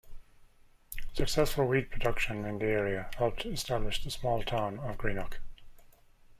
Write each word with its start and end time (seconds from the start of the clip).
Successful 1.13 1.67
wheat 1.67 1.91
production 1.91 2.43
in 2.43 2.57
the 2.57 2.65
area 2.65 3.11
helped 3.19 3.45
establish 3.45 4.03
the 4.03 4.09
small 4.09 4.41
town 4.41 4.79
of 4.79 4.97
Greenough. 4.97 5.35